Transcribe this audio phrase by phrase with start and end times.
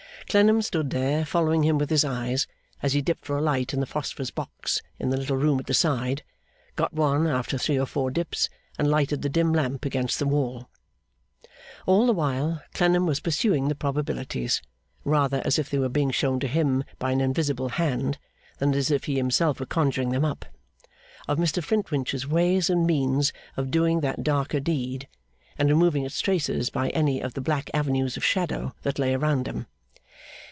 [0.29, 2.47] Clennam stood there, following him with his eyes,
[2.81, 5.67] as he dipped for a light in the phosphorus box in the little room at
[5.67, 6.23] the side,
[6.77, 8.47] got one after three or four dips,
[8.79, 10.69] and lighted the dim lamp against the wall.
[11.85, 14.61] All the while, Clennam was pursuing the probabilities
[15.03, 18.17] rather as if they were being shown to him by an invisible hand
[18.59, 20.45] than as if he himself were conjuring them up
[21.27, 25.09] of Mr Flintwinch's ways and means of doing that darker deed,
[25.57, 29.43] and removing its traces by any of the black avenues of shadow that lay around
[29.43, 29.67] them.